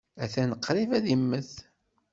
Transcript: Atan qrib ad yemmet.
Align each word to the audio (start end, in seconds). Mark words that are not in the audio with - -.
Atan 0.23 0.51
qrib 0.65 0.91
ad 0.97 1.05
yemmet. 1.07 1.51